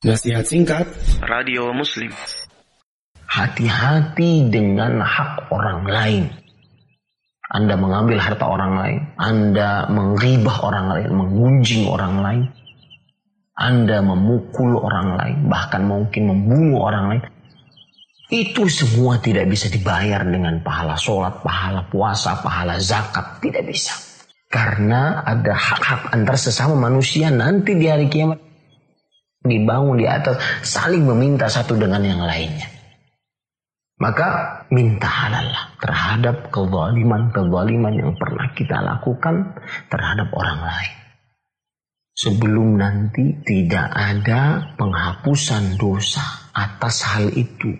Nasihat 0.00 0.48
singkat 0.48 0.88
Radio 1.20 1.76
Muslim 1.76 2.08
Hati-hati 3.28 4.48
dengan 4.48 4.96
hak 4.96 5.52
orang 5.52 5.84
lain. 5.84 6.24
Anda 7.52 7.76
mengambil 7.76 8.16
harta 8.16 8.48
orang 8.48 8.80
lain, 8.80 9.00
Anda 9.20 9.92
mengribah 9.92 10.64
orang 10.64 10.86
lain, 10.88 11.08
menggunjing 11.12 11.84
orang 11.84 12.14
lain, 12.24 12.48
Anda 13.52 14.00
memukul 14.00 14.80
orang 14.80 15.20
lain, 15.20 15.38
bahkan 15.52 15.84
mungkin 15.84 16.32
membunuh 16.32 16.80
orang 16.80 17.04
lain. 17.12 17.22
Itu 18.32 18.72
semua 18.72 19.20
tidak 19.20 19.52
bisa 19.52 19.68
dibayar 19.68 20.24
dengan 20.24 20.64
pahala 20.64 20.96
sholat, 20.96 21.44
pahala 21.44 21.84
puasa, 21.92 22.40
pahala 22.40 22.80
zakat. 22.80 23.36
Tidak 23.44 23.68
bisa. 23.68 23.92
Karena 24.48 25.20
ada 25.28 25.52
hak-hak 25.52 26.08
antar 26.08 26.40
sesama 26.40 26.88
manusia 26.88 27.28
nanti 27.28 27.76
di 27.76 27.84
hari 27.84 28.08
kiamat. 28.08 28.49
Dibangun 29.40 29.96
di 29.96 30.04
atas 30.04 30.36
saling 30.60 31.08
meminta 31.08 31.48
satu 31.48 31.72
dengan 31.80 32.04
yang 32.04 32.20
lainnya. 32.20 32.68
Maka 34.00 34.28
minta 34.72 35.08
halal 35.08 35.76
terhadap 35.76 36.48
kezaliman-kezaliman 36.48 37.92
yang 37.92 38.12
pernah 38.16 38.48
kita 38.56 38.80
lakukan 38.80 39.56
terhadap 39.92 40.32
orang 40.32 40.60
lain. 40.64 40.94
Sebelum 42.16 42.80
nanti 42.80 43.44
tidak 43.44 43.92
ada 43.92 44.72
penghapusan 44.76 45.76
dosa 45.76 46.52
atas 46.52 47.04
hal 47.08 47.32
itu. 47.32 47.76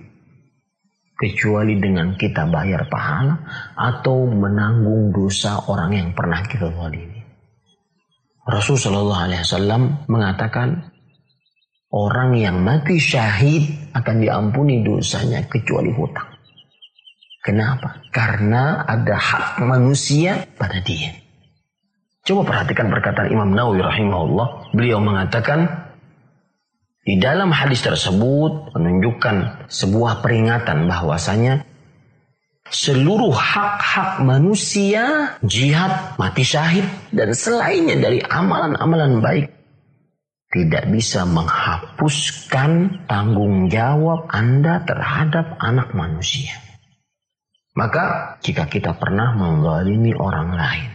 Kecuali 1.16 1.76
dengan 1.76 2.16
kita 2.16 2.48
bayar 2.48 2.88
pahala 2.88 3.36
atau 3.76 4.24
menanggung 4.28 5.12
dosa 5.12 5.60
orang 5.68 5.92
yang 5.92 6.08
pernah 6.16 6.40
kita 6.44 6.72
zalimi. 6.72 7.20
Rasulullah 8.48 9.28
SAW 9.28 10.08
mengatakan 10.08 10.88
Orang 11.90 12.38
yang 12.38 12.62
mati 12.62 13.02
syahid 13.02 13.90
akan 13.90 14.22
diampuni 14.22 14.86
dosanya 14.86 15.42
kecuali 15.50 15.90
hutang. 15.90 16.38
Kenapa? 17.42 18.06
Karena 18.14 18.86
ada 18.86 19.18
hak 19.18 19.66
manusia 19.66 20.46
pada 20.54 20.78
dia. 20.78 21.10
Coba 22.22 22.46
perhatikan 22.46 22.94
perkataan 22.94 23.34
Imam 23.34 23.50
Nawawi 23.50 23.82
rahimahullah. 23.82 24.70
Beliau 24.70 25.02
mengatakan 25.02 25.66
di 27.02 27.18
dalam 27.18 27.50
hadis 27.50 27.82
tersebut 27.82 28.70
menunjukkan 28.76 29.66
sebuah 29.66 30.22
peringatan 30.22 30.86
bahwasanya 30.86 31.66
seluruh 32.70 33.34
hak-hak 33.34 34.22
manusia, 34.22 35.34
jihad, 35.42 36.14
mati 36.22 36.46
syahid, 36.46 36.86
dan 37.10 37.34
selainnya 37.34 37.98
dari 37.98 38.22
amalan-amalan 38.22 39.18
baik 39.18 39.59
tidak 40.50 40.90
bisa 40.90 41.22
menghapuskan 41.30 43.02
tanggung 43.06 43.70
jawab 43.70 44.26
Anda 44.34 44.82
terhadap 44.82 45.54
anak 45.62 45.94
manusia. 45.94 46.58
Maka 47.78 48.36
jika 48.42 48.66
kita 48.66 48.98
pernah 48.98 49.30
menzalimi 49.38 50.10
orang 50.10 50.50
lain, 50.58 50.90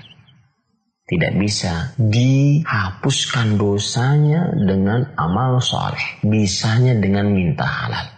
tidak 1.08 1.39
bisa 1.39 1.95
dihapuskan 1.95 3.56
dosanya 3.56 4.52
dengan 4.59 5.16
amal 5.16 5.64
soleh, 5.64 6.19
bisanya 6.19 7.00
dengan 7.00 7.31
minta 7.31 7.64
halal. 7.64 8.15